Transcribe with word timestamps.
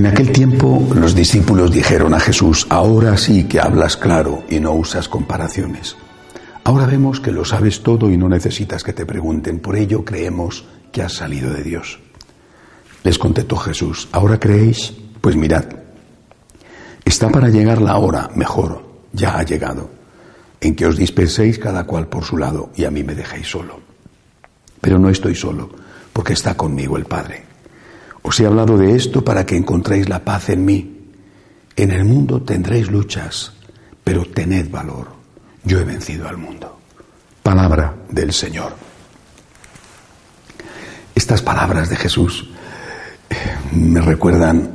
En 0.00 0.06
aquel 0.06 0.32
tiempo 0.32 0.88
los 0.94 1.14
discípulos 1.14 1.72
dijeron 1.72 2.14
a 2.14 2.20
Jesús, 2.20 2.66
ahora 2.70 3.18
sí 3.18 3.44
que 3.44 3.60
hablas 3.60 3.98
claro 3.98 4.44
y 4.48 4.58
no 4.58 4.72
usas 4.72 5.10
comparaciones. 5.10 5.94
Ahora 6.64 6.86
vemos 6.86 7.20
que 7.20 7.30
lo 7.30 7.44
sabes 7.44 7.82
todo 7.82 8.10
y 8.10 8.16
no 8.16 8.26
necesitas 8.26 8.82
que 8.82 8.94
te 8.94 9.04
pregunten, 9.04 9.58
por 9.58 9.76
ello 9.76 10.02
creemos 10.02 10.64
que 10.90 11.02
has 11.02 11.12
salido 11.12 11.52
de 11.52 11.62
Dios. 11.62 12.00
Les 13.04 13.18
contestó 13.18 13.58
Jesús, 13.58 14.08
¿ahora 14.10 14.40
creéis? 14.40 14.94
Pues 15.20 15.36
mirad, 15.36 15.66
está 17.04 17.28
para 17.28 17.50
llegar 17.50 17.82
la 17.82 17.98
hora, 17.98 18.30
mejor, 18.34 18.82
ya 19.12 19.36
ha 19.36 19.42
llegado, 19.42 19.90
en 20.62 20.76
que 20.76 20.86
os 20.86 20.96
disperséis 20.96 21.58
cada 21.58 21.84
cual 21.84 22.08
por 22.08 22.24
su 22.24 22.38
lado 22.38 22.70
y 22.74 22.86
a 22.86 22.90
mí 22.90 23.04
me 23.04 23.14
dejéis 23.14 23.50
solo. 23.50 23.80
Pero 24.80 24.98
no 24.98 25.10
estoy 25.10 25.34
solo, 25.34 25.68
porque 26.14 26.32
está 26.32 26.56
conmigo 26.56 26.96
el 26.96 27.04
Padre. 27.04 27.49
Os 28.22 28.38
he 28.38 28.46
hablado 28.46 28.76
de 28.76 28.94
esto 28.94 29.24
para 29.24 29.46
que 29.46 29.56
encontréis 29.56 30.08
la 30.08 30.24
paz 30.24 30.50
en 30.50 30.64
mí. 30.64 30.96
En 31.76 31.90
el 31.90 32.04
mundo 32.04 32.42
tendréis 32.42 32.90
luchas, 32.90 33.52
pero 34.04 34.24
tened 34.26 34.70
valor. 34.70 35.08
Yo 35.64 35.78
he 35.78 35.84
vencido 35.84 36.28
al 36.28 36.36
mundo. 36.36 36.78
Palabra 37.42 37.94
del 38.10 38.32
Señor. 38.32 38.74
Estas 41.14 41.42
palabras 41.42 41.88
de 41.88 41.96
Jesús 41.96 42.48
eh, 43.28 43.34
me 43.72 44.00
recuerdan 44.00 44.72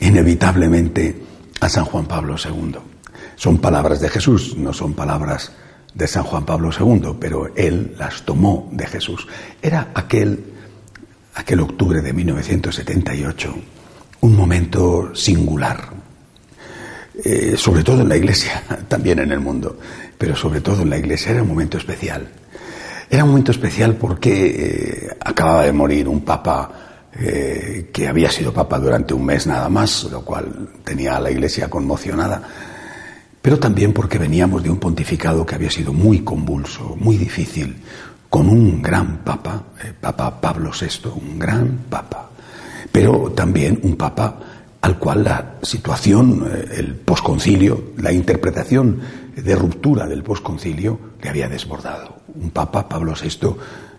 inevitablemente 0.00 1.22
a 1.60 1.68
San 1.68 1.84
Juan 1.84 2.06
Pablo 2.06 2.36
II. 2.42 2.76
Son 3.36 3.58
palabras 3.58 4.00
de 4.00 4.08
Jesús, 4.08 4.56
no 4.56 4.72
son 4.72 4.94
palabras 4.94 5.52
de 5.94 6.06
San 6.06 6.24
Juan 6.24 6.44
Pablo 6.44 6.70
II, 6.78 7.16
pero 7.18 7.54
él 7.56 7.94
las 7.98 8.22
tomó 8.22 8.68
de 8.72 8.86
Jesús. 8.86 9.26
Era 9.62 9.90
aquel 9.94 10.55
aquel 11.36 11.60
octubre 11.60 12.00
de 12.00 12.12
1978, 12.12 13.54
un 14.22 14.36
momento 14.36 15.14
singular, 15.14 15.90
eh, 17.22 17.54
sobre 17.56 17.84
todo 17.84 18.00
en 18.00 18.08
la 18.08 18.16
iglesia, 18.16 18.62
también 18.88 19.18
en 19.18 19.30
el 19.30 19.40
mundo, 19.40 19.78
pero 20.16 20.34
sobre 20.34 20.62
todo 20.62 20.82
en 20.82 20.90
la 20.90 20.98
iglesia 20.98 21.32
era 21.32 21.42
un 21.42 21.48
momento 21.48 21.76
especial. 21.76 22.26
Era 23.08 23.22
un 23.22 23.30
momento 23.30 23.52
especial 23.52 23.94
porque 23.94 24.46
eh, 24.46 25.16
acababa 25.20 25.64
de 25.64 25.72
morir 25.72 26.08
un 26.08 26.22
papa 26.22 27.08
eh, 27.12 27.90
que 27.92 28.08
había 28.08 28.30
sido 28.30 28.52
papa 28.52 28.78
durante 28.78 29.14
un 29.14 29.24
mes 29.24 29.46
nada 29.46 29.68
más, 29.68 30.04
lo 30.04 30.22
cual 30.22 30.70
tenía 30.82 31.16
a 31.16 31.20
la 31.20 31.30
iglesia 31.30 31.68
conmocionada, 31.68 32.42
pero 33.40 33.58
también 33.58 33.92
porque 33.92 34.18
veníamos 34.18 34.62
de 34.62 34.70
un 34.70 34.78
pontificado 34.78 35.46
que 35.46 35.54
había 35.54 35.70
sido 35.70 35.92
muy 35.92 36.20
convulso, 36.20 36.96
muy 36.98 37.16
difícil, 37.16 37.76
con 38.36 38.50
un 38.50 38.82
gran 38.82 39.24
papa, 39.24 39.62
el 39.82 39.94
Papa 39.94 40.38
Pablo 40.38 40.70
VI, 40.70 41.08
un 41.08 41.38
gran 41.38 41.86
papa, 41.88 42.28
pero 42.92 43.32
también 43.34 43.80
un 43.82 43.96
papa 43.96 44.38
al 44.82 44.98
cual 44.98 45.24
la 45.24 45.54
situación, 45.62 46.46
eh, 46.46 46.74
el 46.76 46.96
posconcilio, 46.96 47.92
la 47.96 48.12
interpretación 48.12 49.00
de 49.34 49.56
ruptura 49.56 50.06
del 50.06 50.22
posconcilio 50.22 51.00
le 51.22 51.30
había 51.30 51.48
desbordado. 51.48 52.16
Un 52.34 52.50
papa, 52.50 52.86
Pablo 52.86 53.14
VI, 53.18 53.56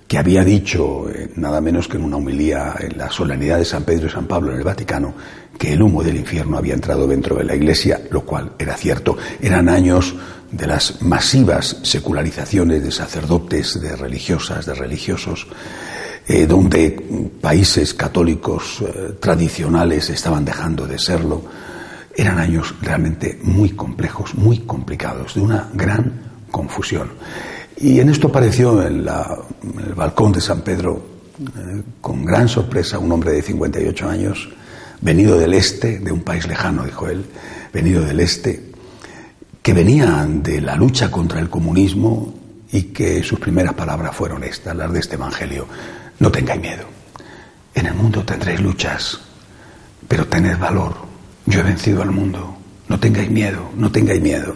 que 0.07 0.19
había 0.19 0.43
dicho, 0.43 1.09
eh, 1.09 1.31
nada 1.35 1.59
menos 1.59 1.87
que 1.87 1.97
en 1.97 2.03
una 2.03 2.17
homilía 2.17 2.75
en 2.79 2.95
la 2.95 3.09
solemnidad 3.09 3.57
de 3.57 3.65
San 3.65 3.85
Pedro 3.85 4.05
y 4.05 4.11
San 4.11 4.27
Pablo 4.27 4.51
en 4.51 4.59
el 4.59 4.63
Vaticano, 4.63 5.15
que 5.57 5.73
el 5.73 5.81
humo 5.81 6.03
del 6.03 6.15
infierno 6.15 6.59
había 6.59 6.75
entrado 6.75 7.07
dentro 7.07 7.37
de 7.37 7.43
la 7.43 7.55
Iglesia, 7.55 7.99
lo 8.11 8.21
cual 8.21 8.51
era 8.59 8.77
cierto. 8.77 9.17
Eran 9.41 9.67
años 9.67 10.15
de 10.51 10.67
las 10.67 11.01
masivas 11.01 11.77
secularizaciones 11.83 12.83
de 12.83 12.91
sacerdotes, 12.91 13.79
de 13.81 13.95
religiosas, 13.95 14.65
de 14.65 14.73
religiosos, 14.73 15.47
eh, 16.27 16.45
donde 16.45 17.31
países 17.41 17.93
católicos 17.93 18.81
eh, 18.81 19.13
tradicionales 19.19 20.09
estaban 20.09 20.45
dejando 20.45 20.85
de 20.85 20.99
serlo. 20.99 21.41
Eran 22.15 22.39
años 22.39 22.75
realmente 22.81 23.39
muy 23.43 23.71
complejos, 23.71 24.35
muy 24.35 24.59
complicados, 24.59 25.35
de 25.35 25.41
una 25.41 25.69
gran 25.73 26.11
confusión. 26.51 27.09
Y 27.77 27.99
en 27.99 28.09
esto 28.09 28.27
apareció 28.27 28.81
en, 28.81 29.07
el 29.07 29.93
balcón 29.95 30.31
de 30.31 30.41
San 30.41 30.61
Pedro, 30.61 31.05
eh, 31.39 31.83
con 32.01 32.25
gran 32.25 32.47
sorpresa, 32.47 32.97
un 32.99 33.11
hombre 33.11 33.31
de 33.31 33.41
58 33.41 34.09
años, 34.09 34.49
venido 34.99 35.37
del 35.37 35.53
este, 35.53 35.99
de 35.99 36.11
un 36.11 36.21
país 36.21 36.47
lejano, 36.47 36.83
dijo 36.83 37.07
él, 37.07 37.23
venido 37.71 38.03
del 38.03 38.19
este, 38.19 38.66
que 39.67 39.73
venía 39.73 40.25
de 40.29 40.61
la 40.61 40.77
lucha 40.77 41.11
contra 41.11 41.41
el 41.41 41.49
comunismo 41.49 42.33
y 42.71 42.83
que 42.83 43.21
sus 43.21 43.37
primeras 43.37 43.73
palabras 43.73 44.15
fueron 44.15 44.41
estas, 44.45 44.73
las 44.73 44.93
de 44.93 44.99
este 45.01 45.15
Evangelio. 45.15 45.67
No 46.19 46.31
tengáis 46.31 46.61
miedo. 46.61 46.85
En 47.75 47.85
el 47.85 47.93
mundo 47.93 48.23
tendréis 48.23 48.61
luchas, 48.61 49.19
pero 50.07 50.25
tened 50.25 50.57
valor. 50.57 50.95
Yo 51.45 51.59
he 51.59 51.63
vencido 51.63 52.01
al 52.01 52.11
mundo. 52.11 52.55
No 52.87 52.97
tengáis 52.97 53.29
miedo, 53.29 53.69
no 53.75 53.91
tengáis 53.91 54.21
miedo. 54.21 54.55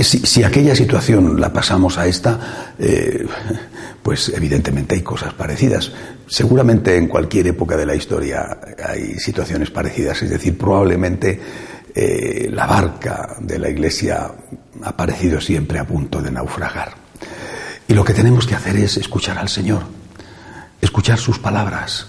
Si, 0.00 0.42
aquella 0.42 0.74
situación 0.74 1.40
la 1.40 1.52
pasamos 1.52 1.96
a 1.96 2.08
esta, 2.08 2.74
eh, 2.80 3.24
pues 4.02 4.28
evidentemente 4.34 4.96
hay 4.96 5.02
cosas 5.02 5.32
parecidas. 5.34 5.92
Seguramente 6.26 6.96
en 6.96 7.06
cualquier 7.06 7.46
época 7.46 7.76
de 7.76 7.86
la 7.86 7.94
historia 7.94 8.58
hay 8.84 9.20
situaciones 9.20 9.70
parecidas, 9.70 10.20
es 10.20 10.30
decir, 10.30 10.58
probablemente 10.58 11.40
eh, 11.94 12.48
la 12.50 12.66
barca 12.66 13.36
de 13.40 13.58
la 13.58 13.68
Iglesia 13.68 14.30
ha 14.82 14.96
parecido 14.96 15.40
siempre 15.40 15.78
a 15.78 15.86
punto 15.86 16.22
de 16.22 16.30
naufragar. 16.30 16.94
Y 17.86 17.94
lo 17.94 18.04
que 18.04 18.14
tenemos 18.14 18.46
que 18.46 18.54
hacer 18.54 18.76
es 18.76 18.96
escuchar 18.96 19.38
al 19.38 19.48
Señor, 19.48 19.82
escuchar 20.80 21.18
sus 21.18 21.38
palabras, 21.38 22.06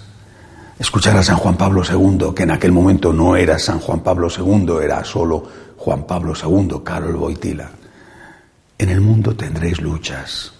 escuchar 0.79 1.17
a 1.17 1.23
San 1.23 1.37
Juan 1.37 1.57
Pablo 1.57 1.83
II, 1.83 2.33
que 2.35 2.43
en 2.43 2.51
aquel 2.51 2.71
momento 2.71 3.11
no 3.11 3.35
era 3.35 3.59
San 3.59 3.79
Juan 3.79 4.01
Pablo 4.01 4.29
II, 4.29 4.77
era 4.81 5.03
solo 5.03 5.43
Juan 5.77 6.07
Pablo 6.07 6.33
II, 6.33 6.81
Carol 6.83 7.15
Boitila. 7.15 7.69
En 8.77 8.89
el 8.89 9.01
mundo 9.01 9.35
tendréis 9.35 9.81
luchas, 9.81 10.53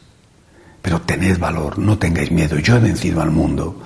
pero 0.81 1.01
tened 1.01 1.39
valor, 1.39 1.79
no 1.79 1.97
tengáis 1.97 2.31
miedo, 2.31 2.57
yo 2.59 2.75
he 2.75 2.79
vencido 2.79 3.21
al 3.21 3.31
mundo. 3.31 3.81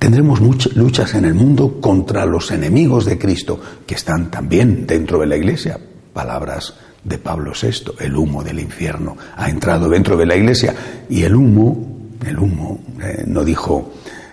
Tendremos 0.00 0.40
muchas 0.40 0.74
luchas 0.76 1.14
en 1.14 1.26
el 1.26 1.34
mundo 1.34 1.78
contra 1.78 2.24
los 2.24 2.50
enemigos 2.50 3.04
de 3.04 3.18
Cristo, 3.18 3.60
que 3.86 3.94
están 3.94 4.30
también 4.30 4.86
dentro 4.86 5.18
de 5.18 5.26
la 5.26 5.36
iglesia. 5.36 5.78
Palabras 6.14 6.74
de 7.04 7.18
Pablo 7.18 7.52
VI, 7.52 7.92
el 8.00 8.16
humo 8.16 8.42
del 8.42 8.60
infierno 8.60 9.18
ha 9.36 9.50
entrado 9.50 9.90
dentro 9.90 10.16
de 10.16 10.24
la 10.24 10.36
iglesia 10.36 10.74
y 11.08 11.22
el 11.22 11.36
humo, 11.36 12.16
el 12.26 12.38
humo, 12.38 12.80
eh, 12.98 13.24
no 13.26 13.44
dijo 13.44 13.92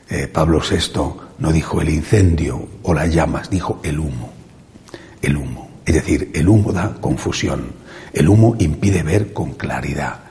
eh, 0.09 0.27
Pablo 0.27 0.61
VI 0.61 1.27
no 1.39 1.51
dijo 1.51 1.81
el 1.81 1.89
incendio 1.89 2.65
o 2.83 2.93
las 2.93 3.13
llamas, 3.13 3.49
dijo 3.49 3.81
el 3.83 3.99
humo. 3.99 4.31
El 5.21 5.35
humo. 5.35 5.69
Es 5.85 5.95
decir, 5.95 6.31
el 6.33 6.47
humo 6.47 6.71
da 6.71 6.95
confusión. 7.01 7.73
El 8.13 8.29
humo 8.29 8.55
impide 8.57 9.03
ver 9.03 9.33
con 9.33 9.51
claridad. 9.55 10.21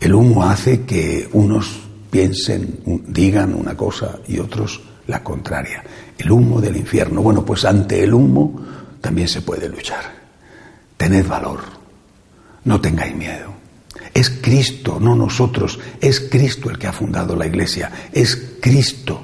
El 0.00 0.14
humo 0.14 0.44
hace 0.44 0.82
que 0.82 1.28
unos 1.32 1.82
piensen, 2.14 3.02
digan 3.08 3.52
una 3.56 3.76
cosa 3.76 4.20
y 4.28 4.38
otros 4.38 4.80
la 5.08 5.24
contraria. 5.24 5.82
El 6.16 6.30
humo 6.30 6.60
del 6.60 6.76
infierno. 6.76 7.22
Bueno, 7.22 7.44
pues 7.44 7.64
ante 7.64 8.04
el 8.04 8.14
humo 8.14 8.64
también 9.00 9.26
se 9.26 9.42
puede 9.42 9.68
luchar. 9.68 10.14
Tened 10.96 11.26
valor. 11.26 11.58
No 12.62 12.80
tengáis 12.80 13.16
miedo. 13.16 13.52
Es 14.14 14.30
Cristo, 14.30 15.00
no 15.00 15.16
nosotros. 15.16 15.80
Es 16.00 16.20
Cristo 16.20 16.70
el 16.70 16.78
que 16.78 16.86
ha 16.86 16.92
fundado 16.92 17.34
la 17.34 17.48
iglesia. 17.48 17.90
Es 18.12 18.58
Cristo 18.60 19.20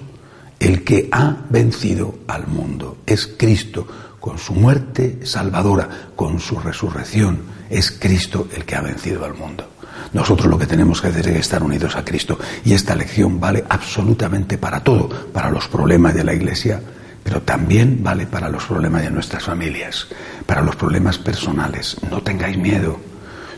el 0.58 0.82
que 0.82 1.08
ha 1.12 1.46
vencido 1.48 2.19
al 2.26 2.48
mundo. 2.48 2.98
Es 3.06 3.28
Cristo 3.28 3.86
con 4.19 4.36
su 4.36 4.52
muerte 4.52 5.20
salvadora, 5.22 6.10
con 6.16 6.40
su 6.40 6.58
resurrección. 6.58 7.38
Es 7.70 7.93
Cristo 7.93 8.48
el 8.52 8.64
que 8.64 8.75
ha 8.75 8.81
vencido 8.81 9.25
al 9.25 9.34
mundo. 9.34 9.69
Nosotros 10.12 10.49
lo 10.49 10.58
que 10.58 10.67
tenemos 10.67 11.00
que 11.00 11.08
hacer 11.08 11.29
es 11.29 11.37
estar 11.37 11.62
unidos 11.62 11.97
a 11.97 12.05
Cristo. 12.05 12.38
Y 12.64 12.73
esta 12.73 12.94
lección 12.94 13.41
vale 13.41 13.64
absolutamente 13.69 14.58
para 14.58 14.82
todo, 14.82 15.08
para 15.32 15.50
los 15.50 15.69
problemas 15.69 16.14
de 16.14 16.25
la 16.25 16.35
Iglesia, 16.35 16.81
pero 17.23 17.43
también 17.43 18.02
vale 18.02 18.26
para 18.26 18.49
los 18.49 18.64
problemas 18.64 19.02
de 19.02 19.11
nuestras 19.11 19.44
familias, 19.44 20.08
para 20.47 20.62
los 20.62 20.76
problemas 20.76 21.19
personales. 21.19 21.97
No 22.11 22.23
tengáis 22.23 22.56
miedo. 22.56 22.99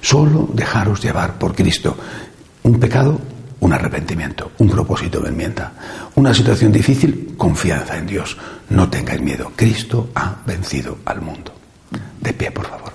Solo 0.00 0.48
dejaros 0.52 1.02
llevar 1.02 1.38
por 1.38 1.54
Cristo. 1.54 1.96
Un 2.64 2.78
pecado, 2.78 3.20
un 3.60 3.72
arrepentimiento, 3.72 4.52
un 4.58 4.68
propósito 4.68 5.20
de 5.20 5.28
enmienda. 5.28 5.72
Una 6.16 6.34
situación 6.34 6.72
difícil, 6.72 7.34
confianza 7.36 7.96
en 7.96 8.06
Dios. 8.06 8.36
No 8.70 8.90
tengáis 8.90 9.20
miedo. 9.20 9.52
Cristo 9.54 10.10
ha 10.14 10.36
vencido 10.44 10.98
al 11.04 11.20
mundo. 11.20 11.54
De 12.20 12.32
pie, 12.32 12.50
por 12.50 12.66
favor. 12.66 12.92